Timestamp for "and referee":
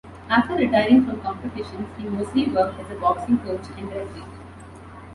3.77-4.25